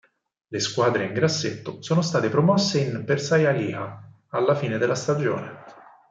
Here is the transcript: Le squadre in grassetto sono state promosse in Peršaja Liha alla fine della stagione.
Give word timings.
Le 0.47 0.57
squadre 0.59 1.03
in 1.03 1.13
grassetto 1.13 1.79
sono 1.83 2.01
state 2.01 2.29
promosse 2.29 2.79
in 2.79 3.05
Peršaja 3.05 3.51
Liha 3.51 4.11
alla 4.29 4.55
fine 4.55 4.79
della 4.79 4.95
stagione. 4.95 5.63